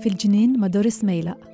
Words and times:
في 0.00 0.06
الجنين 0.06 0.60
مدارس 0.60 1.04
ميلق 1.04 1.49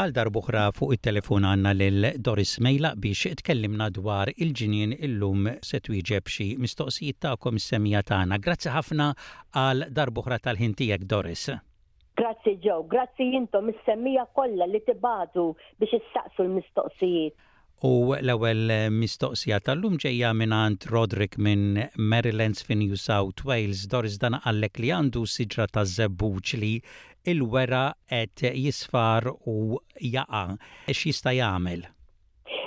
għal 0.00 0.12
darbuħra 0.16 0.60
fuq 0.76 0.94
it-telefon 0.96 1.44
għanna 1.48 1.72
lil 1.76 2.06
Doris 2.24 2.54
Mejla 2.64 2.94
biex 2.96 3.28
tkellimna 3.42 3.90
dwar 3.92 4.30
il-ġinien 4.32 4.94
illum 4.96 5.48
se 5.66 5.80
twieġeb 5.84 6.30
xi 6.34 6.46
mistoqsijiet 6.62 7.18
tagħkom 7.24 7.58
is-semija 7.60 8.00
tagħna. 8.12 8.38
Grazzi 8.38 8.72
ħafna 8.72 9.10
għal 9.60 9.88
darbuħra 9.98 10.40
tal-ħintijek 10.46 11.04
Doris. 11.10 11.50
Grazzi 12.20 12.56
ġew, 12.64 12.80
grazzi 12.92 13.28
jintom 13.34 13.68
is-semmija 13.74 14.26
kollha 14.36 14.68
li 14.72 14.80
tibadu 14.88 15.50
biex 15.80 16.00
issaqsu 16.00 16.46
l-mistoqsijiet. 16.48 17.38
U 17.88 18.12
l-ewwel 18.12 18.68
mistoqsija 18.92 19.56
tal-lum 19.64 19.94
ġejja 20.02 20.32
għand 20.36 20.84
Roderick 20.92 21.38
minn 21.40 21.78
Maryland 21.96 22.60
fi 22.60 22.76
New 22.76 22.96
South 23.00 23.40
Wales. 23.48 23.86
Doris 23.88 24.18
dan 24.20 24.36
għallek 24.36 24.80
li 24.82 24.90
għandu 24.92 25.22
siġra 25.32 25.64
ta' 25.72 25.86
żebbuċ 25.88 26.58
li 26.60 26.74
il-wera 27.28 27.92
qed 28.08 28.36
jisfar 28.64 29.26
u 29.52 29.78
jaqa' 30.00 30.56
jista' 30.96 31.34
jagħmel. 31.38 31.82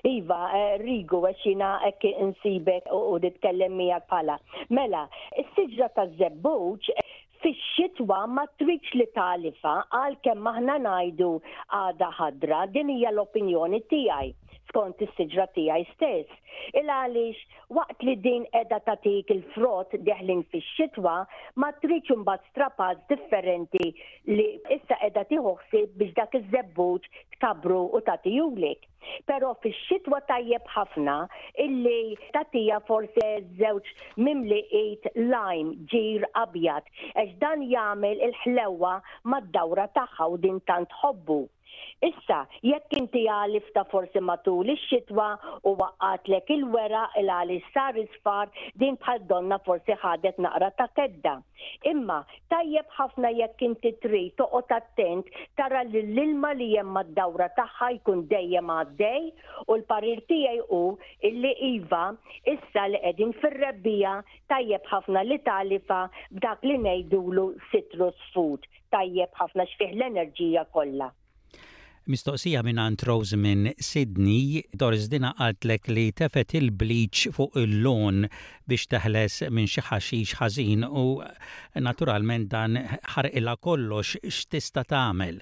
Iva, 0.09 0.39
eh, 0.55 0.77
Rigu, 0.84 1.21
għaxina 1.27 1.70
ekki 1.89 2.11
insibek 2.25 2.89
u 2.91 3.20
ditkellem 3.23 3.75
mija 3.77 4.02
pala. 4.09 4.38
Mela, 4.70 5.05
s-sġra 5.44 5.88
ta' 5.95 6.08
zebbuċ 6.19 6.91
eh, 6.95 7.05
fix-xitwa 7.44 8.22
ma 8.28 8.45
twitx 8.59 8.94
li 9.00 9.08
talifa 9.16 9.78
għal 10.02 10.17
kemm 10.23 10.47
aħna 10.53 10.78
ngħidu 10.85 11.31
għada 11.80 12.11
ħadra, 12.19 12.66
din 12.75 12.89
hija 12.97 13.11
l-opinjoni 13.16 13.80
tiegħi 13.91 14.31
skont 14.72 15.02
is-siġra 15.06 15.44
tiegħi 15.58 15.83
stess. 15.88 16.36
Il 16.80 16.89
għaliex 16.94 17.39
waqt 17.78 18.06
li 18.08 18.14
din 18.25 18.45
qiegħda 18.53 18.80
tagħtik 18.89 19.31
il-frott 19.36 19.95
deħlin 20.09 20.44
fix-xitwa 20.53 21.16
ma 21.64 21.69
tridx 21.83 22.14
imbagħad 22.16 22.47
strapaz 22.52 23.02
differenti 23.11 23.89
li 24.38 24.47
issa 24.78 25.00
qiegħda 25.02 25.25
ħsieb 25.30 25.97
biex 26.03 26.17
dak 26.22 26.38
iż-żebbuġ 26.41 27.09
tkabru 27.38 27.81
u 28.00 28.03
tagħti 28.09 28.75
Però 29.30 29.50
fix-xitwa 29.64 30.22
tajjeb 30.31 30.66
ħafna 30.75 31.16
illi 31.66 32.16
tagħtija 32.38 32.78
forse 32.88 33.25
żewġ 33.59 33.88
mimli 34.28 34.61
lime 35.17 35.72
ġir 35.94 36.22
abjad 36.45 36.86
għax 37.16 37.34
dan 37.44 37.59
jagħmel 37.73 38.17
il 38.30 38.38
ħlewwa 38.45 38.95
mad-dawra 39.34 39.89
tagħha 40.00 40.30
u 40.31 40.38
din 40.47 40.59
tant 40.72 40.89
ħobbu. 41.02 41.41
Issa, 42.04 42.38
jekk 42.68 42.92
inti 43.00 43.20
għalif 43.34 43.68
ta' 43.76 43.82
forsi 43.92 44.20
matul 44.30 44.70
ix-xitwa 44.72 45.28
u 45.70 45.72
lek 46.32 46.50
il-wera 46.56 47.04
il 47.22 47.30
għali 47.36 47.59
sar 47.76 48.00
isfar 48.02 48.50
din 48.84 48.98
bħal 49.04 49.22
donna 49.30 49.58
forsi 49.68 49.96
ħadet 50.02 50.42
naqra 50.46 50.70
ta' 50.81 50.88
kedda. 50.98 51.36
Imma 51.92 52.18
tajjeb 52.56 52.90
ħafna 52.98 53.31
jekk 53.38 53.64
inti 53.70 53.94
tri 54.06 54.22
toqgħod 54.42 54.76
attent 54.80 55.26
tara 55.62 55.86
li 55.94 56.02
l-ilma 56.09 56.52
li 56.59 56.68
jemma 56.74 57.06
d-dawra 57.14 57.48
tagħha 57.62 57.90
jkun 58.02 58.26
dejjem 58.36 58.76
għaddej 58.76 59.31
u 59.70 59.80
l-parir 59.80 60.26
tiegħi 60.34 60.59
hu 60.68 60.84
illi 61.31 61.54
iva 61.72 62.04
issa 62.58 62.86
li 62.92 63.02
qegħdin 63.08 63.34
fir-rebbija 63.40 64.18
tajjeb 64.52 64.92
ħafna 64.94 65.24
li 65.31 65.40
talifa 65.48 66.04
b'dak 66.36 66.68
li 66.68 66.81
ngħidulu 66.84 67.48
citrus 67.72 68.30
food 68.36 68.68
tajjeb 68.98 69.42
ħafna 69.44 69.72
xfih 69.72 69.94
l-enerġija 69.97 70.68
kollha. 70.78 71.13
Mistoqsija 72.06 72.62
minn 72.66 72.80
Ant 72.80 73.02
Rose 73.08 73.38
minn 73.40 73.72
Sydney, 73.88 74.62
Doris 74.81 75.06
Dina 75.14 75.30
għaltlek 75.46 75.88
li 75.96 76.03
tefet 76.22 76.52
il-bleach 76.59 77.22
fuq 77.38 77.56
il-lon 77.62 78.25
biex 78.68 78.90
teħles 78.96 79.40
minn 79.56 79.72
xi 79.72 79.86
ħaxix 79.88 80.36
ħażin 80.42 80.84
u 80.90 81.06
eh, 81.24 81.31
naturalment 81.88 82.52
dan 82.56 82.75
ħarqilha 83.16 83.56
kollox 83.69 84.19
x'tista' 84.34 84.84
tagħmel. 84.92 85.40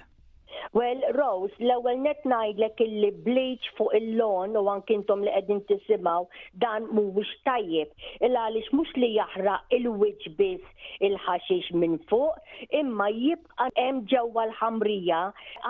Well, 0.73 1.01
Rose, 1.19 1.55
l-ewwel 1.67 1.97
net 2.01 2.21
ngħidlek 2.31 2.77
illi 2.85 3.07
bleach 3.25 3.65
fuq 3.77 3.91
il-lon 3.97 4.53
u 4.55 4.61
anke 4.73 4.95
li 5.01 5.31
qegħdin 5.31 5.57
tisimgħu 5.71 6.21
dan 6.63 6.85
mhuwiex 6.99 7.31
tajjeb. 7.47 7.89
Il 8.27 8.37
għaliex 8.41 8.71
mhux 8.77 8.93
li 9.01 9.09
jaħraq 9.17 9.75
il-wiġ 9.77 10.29
biss 10.37 10.87
il-ħaxix 11.07 11.75
minn 11.81 11.97
fuq, 12.11 12.39
imma 12.83 13.09
jibqa' 13.17 13.67
hemm 13.81 13.99
ġewwa 14.13 14.45
l-ħamrija 14.51 15.19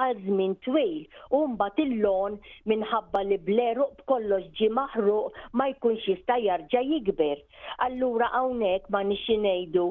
għal 0.03 0.22
żmien 0.28 0.53
twil 0.67 0.94
u 1.33 1.41
mbagħad 1.56 1.83
il-lon 1.88 2.38
minħabba 2.73 3.25
li 3.31 3.41
bleruq 3.50 3.97
b'kollox 4.03 4.53
ġi 4.62 4.69
maħruq 4.78 5.44
ma 5.57 5.72
jkunx 5.73 6.12
jista' 6.13 6.38
jarġa' 6.45 6.85
jikber. 6.94 7.41
Allura 7.88 8.29
hawnhekk 8.38 8.94
ma 8.94 9.01
nixi 9.09 9.41
ngħidu 9.47 9.89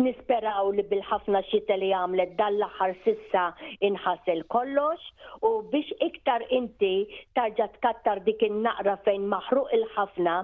nisperaw 0.00 0.68
li 0.76 0.84
bil-ħafna 0.90 1.40
xita 1.50 1.76
li 1.80 1.88
għamlet 1.96 2.34
dal-laħar 2.38 2.92
sissa 3.04 3.44
inħassel 3.88 4.42
kollox 4.52 5.06
u 5.46 5.50
biex 5.72 5.94
iktar 6.06 6.44
inti 6.52 6.90
tarġa 7.38 7.66
tkattar 7.76 8.20
dik 8.26 8.44
il-naqra 8.48 8.96
fejn 9.06 9.24
maħruq 9.32 9.72
il-ħafna, 9.78 10.34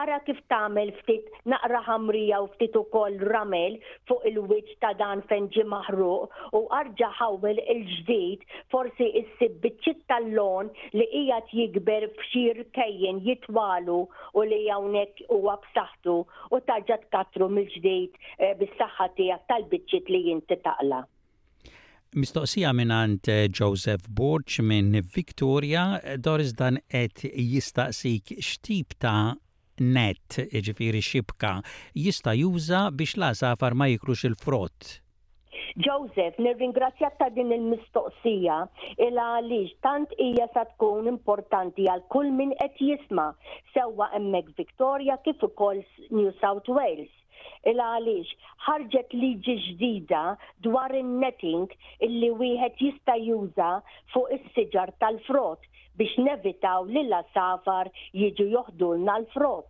ara 0.00 0.18
kif 0.26 0.40
tamel 0.50 0.90
ftit 1.02 1.28
naqra 1.52 1.82
ħamrija 1.86 2.40
u 2.42 2.48
ftit 2.56 2.74
ukoll 2.80 3.18
ramel 3.32 3.76
fuq 4.10 4.26
il-wiċ 4.32 4.74
ta' 4.82 4.92
dan 4.98 5.22
fejn 5.30 5.46
ġi 5.54 5.66
maħruq 5.76 6.54
u 6.58 6.64
arġa 6.80 7.12
ħawel 7.20 7.62
il-ġdid 7.76 8.44
forsi 8.74 9.08
issib 9.22 9.60
bitċit 9.64 10.02
tal-lon 10.10 10.72
li 10.98 11.06
ijat 11.22 11.54
jikber 11.54 12.08
fxir 12.16 12.64
kejjen 12.74 13.22
jitwalu 13.28 14.00
u 14.34 14.46
li 14.50 14.64
hawnhekk 14.66 15.22
huwa 15.30 15.54
b'saħħtu 15.68 16.18
u 16.52 16.62
tarġa 16.72 16.98
tkattru 17.06 17.48
mill-ġdid 17.52 18.22
eh, 18.42 18.54
bis 18.58 18.74
tas-saħħa 18.88 19.14
tiegħek 19.14 19.40
tal-biċċiet 19.48 20.08
li 20.10 20.20
jinti 20.28 20.56
taqla. 20.62 21.02
Mistoqsija 22.16 22.70
minn 22.72 22.90
għand 22.96 23.28
eh, 23.28 23.48
Joseph 23.48 24.08
Borch 24.08 24.60
minn 24.64 24.94
Victoria, 25.14 26.00
Doris 26.16 26.52
dan 26.56 26.78
qed 26.88 27.22
jistaqsik 27.34 28.32
x'tip 28.40 28.94
ta' 28.98 29.34
net, 29.80 30.40
ġifiri 30.50 31.02
xibka, 31.04 31.58
jista' 31.94 32.32
juża 32.34 32.86
biex 32.90 33.12
lasafar 33.20 33.74
ma 33.78 33.86
jikrux 33.92 34.24
il-frott. 34.26 34.96
Joseph, 35.78 36.34
nirringrazzjak 36.42 37.18
ta' 37.20 37.28
din 37.34 37.52
il-mistoqsija 37.54 38.56
il 39.04 39.20
għaliex 39.22 39.76
tant 39.84 40.10
hija 40.18 40.48
sa 40.54 40.64
tkun 40.72 41.06
importanti 41.12 41.84
għal 41.92 42.02
kull 42.14 42.32
min 42.34 42.54
qed 42.58 42.80
jisma' 42.82 43.28
sewwa 43.74 44.08
hemmhekk 44.16 44.50
Victoria 44.58 45.18
kif 45.24 45.44
ukoll 45.46 45.84
New 46.08 46.32
South 46.40 46.66
Wales 46.72 47.12
il 47.66 47.80
għaliex 47.80 48.52
ħarġet 48.66 49.14
liġi 49.22 49.54
ġdida 49.66 50.22
dwar 50.66 50.94
in-netting 50.98 51.72
illi 52.06 52.30
wieħed 52.42 52.84
jista' 52.84 53.18
juża 53.24 53.70
fuq 54.14 54.32
is-siġar 54.38 54.92
tal-frott 55.02 55.66
biex 55.98 56.14
nevitaw 56.28 56.86
li 56.92 57.02
la 57.08 57.22
safar 57.34 57.90
jiġu 58.14 58.46
joħdulna 58.54 59.16
l-frott. 59.22 59.66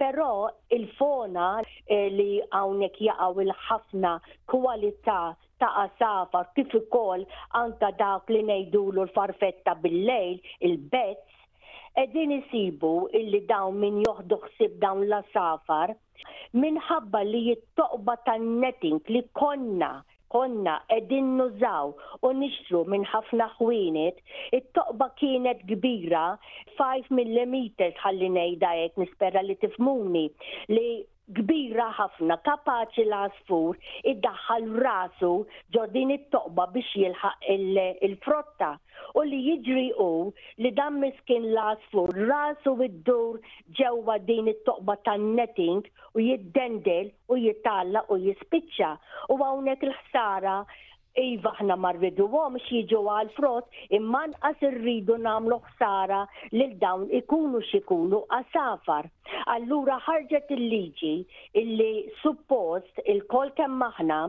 Però 0.00 0.48
il-fona 0.72 1.48
eh, 1.64 2.08
li 2.10 2.40
hawnhekk 2.56 3.02
jaqgħu 3.10 3.42
il-ħafna 3.44 4.14
kwalità 4.48 5.20
ta' 5.60 5.72
asafar 5.84 6.48
kif 6.56 6.72
ukoll 6.80 7.26
anka 7.60 7.92
dak 8.00 8.32
li 8.32 8.40
ngħidulu 8.48 9.04
l-farfetta 9.04 9.74
bil-lejl, 9.84 10.38
il-bezz, 10.68 11.20
edin 11.96 12.30
isibu 12.40 12.92
illi 13.20 13.40
dawn 13.50 13.78
min 13.80 14.00
joħdu 14.06 14.36
xsib 14.48 14.74
dawn 14.84 15.04
la 15.12 15.20
safar 15.34 15.92
minħabba 16.64 17.22
li 17.28 17.40
jittoqba 17.48 18.18
tan-netting 18.28 19.00
li 19.14 19.22
konna 19.40 19.90
konna 20.34 20.76
edin 20.98 21.30
nużaw 21.40 21.94
u 22.28 22.32
nixtru 22.40 22.80
minn 22.90 23.04
ħafna 23.08 23.46
ħwienet, 23.56 24.16
it-toqba 24.58 25.06
kienet 25.20 25.60
kbira 25.70 26.24
5 26.80 27.12
mm 27.14 27.56
ħalli 28.02 28.30
nejda 28.36 28.72
jek 28.82 28.96
nispera 29.04 29.44
li 29.46 29.54
tifmuni 29.62 30.24
li 30.76 30.88
kbira 31.34 31.84
ħafna 31.98 32.34
kapaċi 32.46 33.02
l-asfur 33.04 33.78
iddaħħal 34.12 34.66
rasu 34.86 35.30
ġordin 35.76 36.12
it-toqba 36.16 36.66
biex 36.76 36.92
jilħaq 37.00 37.56
il-frotta 38.08 38.68
u 39.18 39.24
li 39.26 39.40
jiġri 39.48 39.88
u 40.02 40.10
li 40.62 40.70
dan 40.78 41.00
miskin 41.02 41.48
l-asfur 41.50 42.14
rasu 42.30 42.76
id-dur 42.88 43.40
ġewwa 43.80 44.20
din 44.28 44.52
it-toqba 44.54 44.98
tan-netting 45.10 45.82
u 46.14 46.26
jiddendel 46.28 47.10
u 47.34 47.40
jitalla 47.44 48.06
u 48.14 48.20
jispiċċa 48.28 48.92
u 49.34 49.40
hawnhekk 49.42 49.88
il-ħsara 49.90 50.58
Iva 51.16 51.50
ħna 51.58 51.74
marridu 51.82 52.26
għom 52.38 52.58
xieġu 52.66 52.98
għal 53.10 53.28
frott 53.36 53.94
imman 53.98 54.34
qas 54.42 54.64
irridu 54.68 55.14
namlu 55.26 55.56
ħsara 55.68 56.18
lil 56.52 56.74
dawn 56.82 57.06
ikunu 57.20 57.62
xikunu 57.70 58.18
għasafar. 58.38 59.08
Allura 59.54 59.96
ħarġet 60.08 60.52
il-liġi 60.56 61.14
illi 61.62 61.88
suppost 62.20 63.00
il-kol 63.14 63.54
kem 63.60 63.78
maħna 63.84 64.20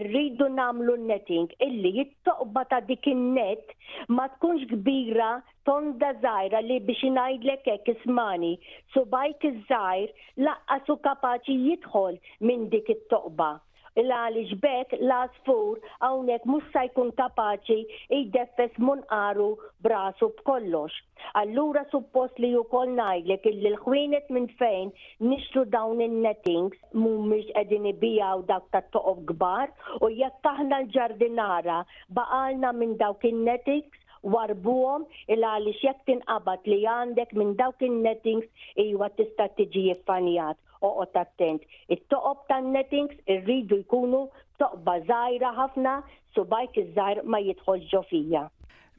irridu 0.00 0.50
namlu 0.60 0.98
netting 1.08 1.56
illi 1.68 1.94
jittoqba 1.98 2.66
ta' 2.74 2.82
dik 2.90 3.08
net 3.24 3.72
ma 4.18 4.28
tkunx 4.36 4.68
kbira 4.74 5.32
tonda 5.70 6.12
zaħira 6.26 6.60
li 6.68 6.78
biex 6.90 7.08
inajdlek 7.08 7.72
ek 7.78 7.94
ismani 7.96 8.52
subajk 8.92 9.48
iż-żajr 9.50 10.16
laqqa 10.48 10.80
su 10.90 11.00
kapaċi 11.08 11.58
jidħol 11.70 12.18
minn 12.50 12.68
dik 12.76 12.90
it-toqba 12.98 13.54
l-għalix 14.02 14.52
bek 14.62 14.94
l-asfur 14.98 15.78
għawnek 16.02 16.46
musa 16.50 16.80
jkun 16.88 17.12
kapaċi 17.18 17.84
id 18.18 18.36
mun 18.58 18.86
munqaru 18.88 19.46
brasu 19.86 20.28
b'kollox. 20.38 20.94
Allura 21.40 21.84
suppost 21.92 22.38
li 22.42 22.50
jukoll 22.56 22.94
najlek 22.98 23.46
illi 23.50 23.70
l-ħwienet 23.70 24.30
minn 24.34 24.48
fejn 24.58 24.90
nishtu 25.30 25.64
dawn 25.76 26.02
il-nettings 26.08 26.78
mumiex 27.04 27.52
edin 27.62 27.86
ibijaw 27.92 28.42
dawk 28.50 28.66
ta' 28.74 28.82
toqob 28.96 29.22
gbar 29.32 29.70
u 30.02 30.10
jekk 30.18 30.42
taħna 30.48 30.82
l-ġardinara 30.84 31.78
baqalna 32.18 32.74
minn 32.80 32.96
dawk 33.04 33.22
il-nettings 33.30 34.02
warbuhom 34.34 35.06
il 35.30 35.46
għaliex 35.46 35.86
jekk 35.86 36.02
tinqabad 36.10 36.66
li 36.72 36.82
għandek 36.96 37.34
minn 37.38 37.54
dawk 37.58 37.82
il-nettings 37.84 38.68
iwa 38.88 39.10
tista' 39.18 39.52
tiġi 39.58 39.88
jiffanijat 39.90 40.58
oqgħod 40.86 41.20
attent. 41.20 41.64
It-toqob 41.96 42.44
tan-nettings 42.50 43.16
irridu 43.34 43.78
jkunu 43.84 44.20
toqba 44.62 44.98
zaħira 45.10 45.54
ħafna 45.58 45.98
subajt 46.36 46.80
iż-żgħar 46.84 47.22
ma 47.24 47.40
jidħol 47.48 47.84
ġofija. 47.92 48.44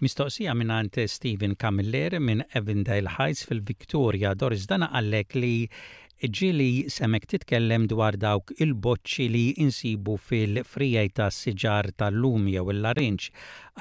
Mistoqsija 0.03 0.51
minn 0.59 0.73
Steven 1.07 1.53
Camilleri 1.55 2.19
minn 2.19 2.41
Evendale 2.59 3.13
Heights 3.15 3.45
fil-Victoria 3.47 4.33
Doris 4.35 4.65
dana 4.67 4.89
għallek 4.97 5.37
li 5.39 5.53
ġili 6.23 6.87
semek 6.89 7.25
titkellem 7.27 7.85
dwar 7.91 8.15
dawk 8.15 8.53
il-boċċi 8.63 9.25
li 9.33 9.43
insibu 9.61 10.15
fil-frijaj 10.27 11.09
ta' 11.19 11.29
siġar 11.35 11.89
tal-lum 11.99 12.47
jew 12.47 12.63
il-larinċ, 12.71 13.27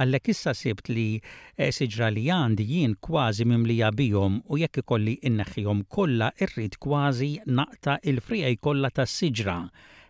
għallek 0.01 0.29
issa 0.35 0.55
sibt 0.59 0.91
li 0.91 1.21
eh, 1.21 1.71
siġra 1.71 2.09
li 2.11 2.25
għandi 2.35 2.67
jien 2.67 2.97
kważi 3.07 3.47
mimlija 3.47 3.91
bijom 3.97 4.41
u 4.51 4.59
jekk 4.59 4.83
ikolli 4.83 5.17
inneħħihom 5.23 5.85
kollha 5.95 6.33
irrid 6.43 6.77
kważi 6.83 7.31
naqta 7.47 8.01
il-frijaj 8.03 8.57
kollha 8.59 8.91
ta' 8.97 9.07
siġra. 9.15 9.59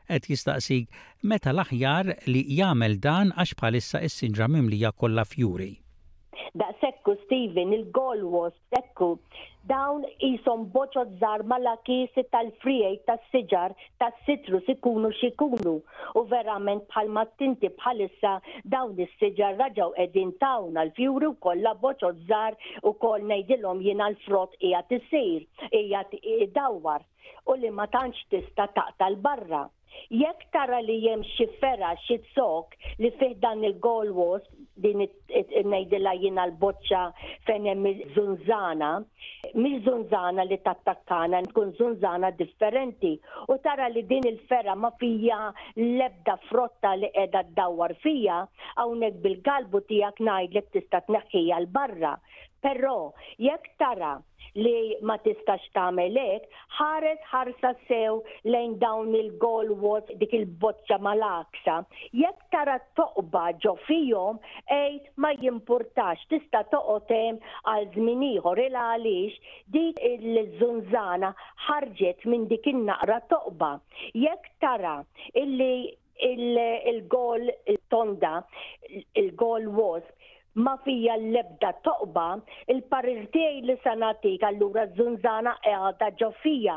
Et 0.09 0.25
jistaqsik 0.29 0.89
meta 1.25 1.53
l-aħjar 1.53 2.15
li 2.29 2.45
jagħmel 2.59 2.99
dan 3.05 3.33
għax 3.37 3.57
bħalissa 3.61 4.01
s-siġra 4.09 4.49
mimlija 4.53 4.91
kollha 5.01 5.25
fjuri. 5.29 5.73
Daqshekk 6.61 6.94
ekku 7.07 7.17
Steven, 7.27 7.73
il 7.77 7.87
was, 8.33 8.53
ekku, 8.79 9.09
dawn 9.69 10.05
jisom 10.23 10.63
boċot 10.73 11.11
zar 11.21 11.43
kisi 11.85 12.23
tal-frijaj, 12.33 12.95
tas-siġar, 13.07 13.75
tas-sitrus 14.01 14.67
ikunu 14.75 15.11
xikunu. 15.21 15.75
U 16.17 16.21
verament 16.31 16.85
bħal 16.89 17.09
mattinti 17.09 17.69
bħalissa 17.69 18.33
dawn 18.65 18.97
is-siġar 18.99 19.57
raġaw 19.59 19.93
edin 20.07 20.33
tawna 20.41 20.83
l-fjuri 20.85 21.27
u 21.27 21.35
kolla 21.37 21.75
boċo 21.75 22.13
zar 22.29 22.55
u 22.83 22.93
koll 22.95 23.23
nejdilom 23.33 23.81
jina 23.85 24.09
l 24.11 24.17
frot 24.27 24.53
ija 24.61 24.81
t-sir, 24.89 25.45
ija 25.73 26.03
t-dawar 26.11 27.05
u 27.51 27.57
li 27.61 27.71
ma 27.71 27.85
tantx 27.87 28.25
tista' 28.31 28.67
taqta 28.67 28.97
tal 28.99 29.17
barra 29.17 29.67
Jekk 30.11 30.45
tara 30.53 30.81
li 30.81 30.97
jem 31.07 31.23
xi 31.35 31.47
ferra 31.61 31.95
xi 32.07 32.17
tsok 32.29 32.75
li 33.03 33.11
fih 33.19 33.35
dan 33.43 33.65
il-goal 33.69 34.11
was 34.19 34.43
din 34.85 35.01
ngħidilha 35.01 36.13
jiena 36.23 36.45
l-boċċa 36.51 37.03
fejn 37.49 37.69
hemm 37.71 37.91
żunżana, 38.17 38.89
mhix 39.63 39.79
żunżana 39.87 40.47
li 40.49 40.59
tattakkana 40.67 41.41
tkun 41.49 41.71
żunżana 41.79 42.33
differenti 42.41 43.13
u 43.55 43.59
tara 43.69 43.87
li 43.93 44.03
din 44.11 44.27
il-ferra 44.33 44.75
ma 44.85 44.91
fija 45.03 45.39
l-ebda 45.87 46.37
frotta 46.49 46.95
li 46.99 47.13
qiegħda 47.19 47.45
ddawwar 47.55 47.95
fija 48.05 48.41
hawnhekk 48.81 49.23
bil-galbu 49.29 49.85
tiegħek 49.93 50.21
ngħidlek 50.29 50.73
tista' 50.77 51.05
tneħħija 51.09 51.63
l-barra. 51.65 52.17
Però 52.65 52.99
jekk 53.47 53.67
tara 53.83 54.15
li 54.63 54.97
ma 55.09 55.17
tistax 55.25 55.65
tagħmel 55.77 56.19
hekk, 56.21 56.49
ħares 56.79 57.23
ħarsa 57.31 57.71
sew 57.89 58.21
lejn 58.55 58.75
dawn 58.83 59.15
il-goal 59.21 59.73
walls 59.85 60.11
dik 60.21 60.35
il-boċċa 60.39 60.99
mal-aksa. 61.03 61.79
Jekk 62.15 62.45
tara 62.55 62.77
toqba 62.99 63.47
ġo 63.65 63.75
fihom, 63.89 64.39
ejt 64.71 65.11
ma 65.25 65.33
jimpurtax 65.41 66.23
tista' 66.31 66.65
toqotem 66.73 67.15
hemm 67.15 67.61
għal 67.75 67.89
zminiħor 67.97 68.35
ieħor 68.35 68.63
il 68.69 68.79
għalix 68.85 69.59
dik 69.75 70.01
il 70.13 70.57
zunzana 70.61 71.35
ħarġet 71.67 72.25
minn 72.31 72.47
dik 72.51 72.71
in-naqra 72.73 73.21
toqba. 73.31 73.75
Jekk 74.15 74.55
tara 74.63 74.99
illi 75.35 75.91
il-gol 76.25 77.49
il 77.67 77.81
tonda, 77.91 78.39
il-gol 79.19 79.67
wasp, 79.75 80.13
ma 80.55 80.79
fija 80.85 81.15
l-ebda 81.19 81.71
toqba 81.83 82.39
il-parirtej 82.71 83.65
li 83.67 83.75
sanati 83.83 84.37
allura 84.51 84.85
zunzana 84.95 85.55
eħda 85.71 86.11
ġofija. 86.21 86.77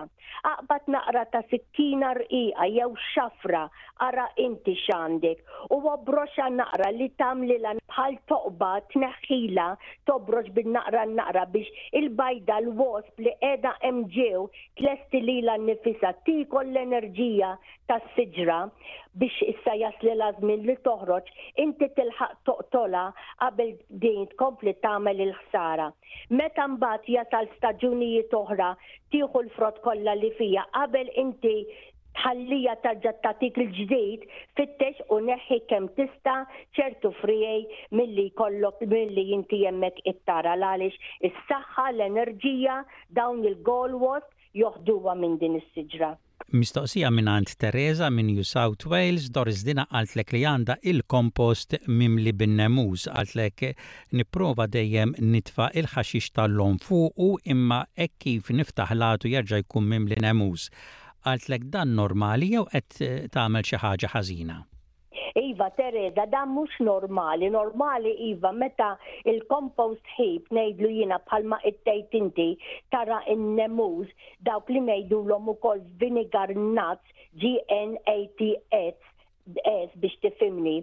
Aqbat 0.52 0.88
naqra 0.94 1.22
ta' 1.36 1.42
sikkina 1.52 2.10
rqiqa 2.18 2.68
jew 2.78 2.88
xafra 3.14 3.62
ara 4.08 4.26
inti 4.46 4.74
xandik 4.86 5.44
u 5.70 5.80
wabroxa 5.86 6.50
naqra 6.56 6.90
li 6.98 7.10
tamli 7.22 7.60
lan 7.68 7.82
bħal 7.94 8.18
toqba 8.32 8.72
tneħħila 8.94 9.68
tobroġ 10.10 10.50
bil-naqra 10.58 11.06
naqra 11.14 11.46
biex 11.54 11.70
il-bajda 12.02 12.60
l-wasp 12.64 13.22
li 13.28 13.36
edha 13.54 13.76
emġew 13.92 14.44
tlesti 14.82 15.22
li 15.30 15.40
lan 15.46 15.70
nifisa 15.70 16.16
tikol 16.26 16.66
l-enerġija 16.74 17.54
tas 17.88 18.04
siġra 18.16 18.60
biex 19.20 19.34
issa 19.44 19.72
jasli 19.82 20.12
lażmin 20.22 20.64
li 20.70 20.74
toħroġ, 20.88 21.28
inti 21.64 21.88
tilħaq 21.98 22.34
toqtola 22.50 23.04
qabel 23.40 23.72
din 24.04 24.28
tkompli 24.34 24.74
tagħmel 24.84 25.24
il-ħsara. 25.26 25.88
Meta 26.40 26.68
mbagħad 26.74 27.10
jasal 27.16 27.50
staġunijiet 27.58 28.34
oħra 28.42 28.68
tieħu 29.16 29.42
l-frott 29.46 29.82
kollha 29.88 30.14
li 30.20 30.30
fija 30.38 30.66
qabel 30.78 31.10
inti 31.24 31.56
tħallija 32.20 32.76
tarġa 32.86 33.16
tatik 33.26 33.58
il 33.64 33.74
ġdid 33.80 34.30
fittex 34.60 35.08
u 35.14 35.20
neħi 35.32 35.60
kem 35.72 35.90
tista 35.98 36.38
ċertu 36.78 37.12
frijej 37.24 37.66
milli 38.00 38.28
kollok 38.42 38.86
milli 38.94 39.26
jinti 39.32 39.64
jemmek 39.64 39.98
it-tara 40.14 40.54
għaliex 40.54 41.10
is-saħħa, 41.32 41.90
l-enerġija, 41.96 42.80
dawn 43.22 43.44
il-goal 43.50 43.98
joħduwa 44.62 45.18
minn 45.24 45.42
din 45.42 45.60
is-siġra. 45.64 46.14
Mistoqsija 46.56 47.10
minn 47.12 47.28
għand 47.30 47.50
Teresa 47.62 48.08
minn 48.18 48.30
New 48.32 48.44
South 48.50 48.86
Wales, 48.92 49.26
Doris 49.38 49.66
Dina 49.68 49.84
għaltlek 49.92 50.30
li 50.36 50.44
għanda 50.48 50.78
il-kompost 50.92 51.76
mimli 51.90 52.32
bin-nemuż, 52.32 53.10
għaltlek 53.12 53.64
niprofa 54.22 54.70
dejjem 54.72 55.12
nitfa 55.34 55.68
il-ħaxix 55.82 56.32
tal 56.38 56.56
fuq 56.56 56.88
fuqu 56.88 57.52
imma 57.52 57.82
ekkif 58.08 58.48
kif 58.48 58.54
niftaħ 58.62 58.96
latu 58.96 59.28
jerġa' 59.36 59.62
jkun 59.66 59.92
mimli 59.92 60.22
nemuż. 60.24 60.70
Għaltlek 61.28 61.68
dan 61.76 61.98
normali 62.00 62.52
jew 62.56 62.64
qed 62.72 63.30
tagħmel 63.36 63.68
xi 63.68 63.84
ħaġa 63.84 64.16
ħażina. 64.16 64.62
Iva, 65.38 65.70
Tereza, 65.70 66.26
da 66.26 66.46
mux 66.46 66.70
normali. 66.80 67.50
Normali, 67.50 68.10
Iva, 68.30 68.52
meta 68.58 68.90
il-compost 69.30 70.02
heap 70.18 70.50
nejdlu 70.56 70.90
jina 70.98 71.20
palma 71.30 71.60
it-tejt 71.70 72.12
inti 72.20 72.48
tara 72.92 73.20
in 73.34 73.44
nemus 73.60 74.10
dawk 74.50 74.70
li 74.74 74.82
nejdu 74.90 75.20
l 75.28 75.32
omu 75.38 75.54
kol 75.66 75.80
vinegar 76.02 76.50
nuts 76.76 77.08
GNATS 77.42 79.04
es 79.70 79.90
biex 80.02 80.16
tifimni, 80.24 80.76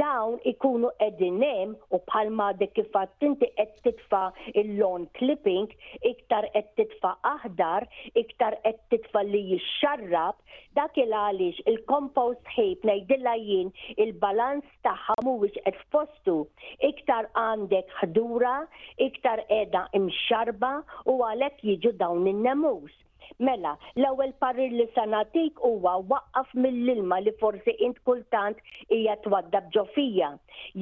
dawn 0.00 0.34
ikunu 0.50 0.90
edinem 1.06 1.72
u 1.94 1.98
palma 2.10 2.48
dik 2.60 2.74
kifat 2.78 3.10
tinti 3.20 3.48
qed 3.60 3.72
titfa 3.86 4.20
il-lawn 4.62 5.06
clipping, 5.18 5.66
iktar 6.10 6.46
qed 6.56 6.68
titfa 6.78 7.12
aħdar, 7.32 7.86
iktar 8.22 8.56
qed 8.66 8.80
titfa 8.92 9.24
li 9.30 9.40
jixxarrab, 9.50 10.38
dak 10.78 10.98
il 11.04 11.14
għaliex 11.22 11.66
il-compost 11.72 12.52
heap 12.56 12.86
ngħidilla 12.90 13.34
jien 13.48 13.72
il 14.04 14.14
balans 14.22 14.66
tagħha 14.86 15.18
mhuwiex 15.24 15.64
qed 15.68 15.80
fostu. 15.94 16.36
Iktar 16.90 17.28
għandek 17.44 17.96
ħdura, 18.02 18.56
iktar 19.08 19.42
qiegħda 19.50 19.86
imxarba 20.00 20.76
u 21.14 21.18
għalhekk 21.32 21.66
jiġu 21.72 21.94
dawn 22.04 22.26
in-nemus 22.34 23.00
Mela, 23.42 23.72
l-ewwel 24.00 24.32
parir 24.42 24.70
li 24.78 24.84
sanatik 24.96 25.56
huwa 25.68 25.94
waqqaf 26.10 26.52
mill-ilma 26.54 27.18
li 27.20 27.32
forsi 27.40 27.72
int 27.86 27.98
kultant 28.06 28.60
hija 28.92 29.16
twaddab 29.24 29.66
ġofija. 29.76 30.28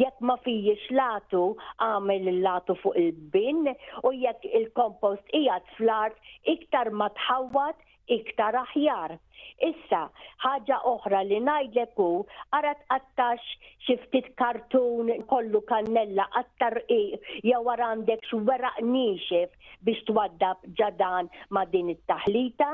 Jekk 0.02 0.20
ma 0.30 0.36
fijiex 0.44 0.84
latu, 0.98 1.44
għamel 1.86 2.28
il-latu 2.34 2.76
fuq 2.82 2.98
il-bin 3.04 3.62
u 4.04 4.12
jekk 4.24 4.44
il-kompost 4.60 5.24
hija 5.38 5.58
fl-art 5.76 6.52
iktar 6.56 6.92
ma 7.00 7.08
tħawwad 7.22 7.88
iktar 8.20 8.58
aħjar. 8.66 9.18
Issa, 9.62 10.00
ħaġa 10.42 10.78
oħra 10.90 11.20
li 11.28 11.38
najdlek 11.46 11.94
hu 12.02 12.08
ara 12.56 12.72
tqattax 12.80 13.52
xi 13.86 13.98
kartun 14.40 15.12
kollu 15.30 15.60
kannella 15.68 16.26
attar 16.40 16.80
jew 16.88 17.60
wara 17.68 17.92
għandek 17.92 18.24
x'weraq 18.28 18.80
nixef 18.92 19.52
biex 19.86 20.02
twaddab 20.08 20.64
ġadan 20.80 21.30
ma' 21.54 21.66
din 21.74 21.92
it-taħlita 21.94 22.70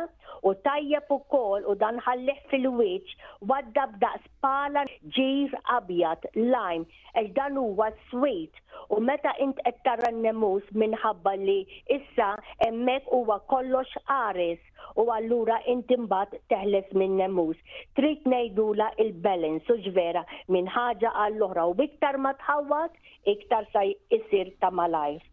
u 0.49 0.55
tajjeb 0.65 1.13
ukoll 1.19 1.67
u 1.73 1.77
dan 1.85 2.01
ħallih 2.07 2.41
fil-wiċċ 2.53 3.45
waddab 3.53 3.99
da 4.03 4.15
spala 4.25 4.87
ġir 5.19 5.53
abjad 5.77 6.25
lajm 6.39 6.89
għal 7.19 7.31
dan 7.41 7.61
huwa 7.61 7.91
sweet 8.09 8.65
u 8.97 9.03
meta 9.05 9.35
int 9.45 9.61
qed 9.67 9.85
tara 9.85 10.09
n-nemus 10.13 10.65
minħabba 10.85 11.37
li 11.45 11.61
issa 11.99 12.33
hemmhekk 12.65 13.13
huwa 13.13 13.41
kollox 13.53 14.01
għares 14.07 14.65
u 14.99 15.05
allura 15.13 15.59
inti 15.73 15.97
mbagħad 16.01 16.41
teħles 16.53 16.93
minn 17.01 17.17
nemus. 17.21 17.57
Trid 17.99 18.29
ngħidula 18.33 18.87
il-balance 19.05 19.75
u 19.75 19.83
ġvera 19.89 20.25
minn 20.57 20.73
ħaġa 20.77 21.13
għall-oħra 21.27 21.69
u 21.73 21.77
iktar 21.89 22.21
ma 22.25 22.35
tħawwat 22.41 23.33
iktar 23.37 23.71
sa 23.77 23.87
isir 24.21 24.55
ta' 24.67 24.75
malajr. 24.83 25.25